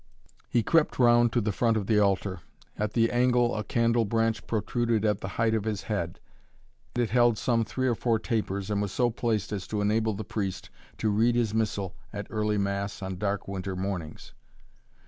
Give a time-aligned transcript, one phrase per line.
[0.49, 2.39] He crept round to the front of the altar.
[2.75, 6.19] At the angle a candle branch protruded at the height of his head.
[6.95, 10.23] It held some three or four tapers and was so placed as to enable the
[10.23, 14.33] priest to read his missal at early Mass on dark winter mornings.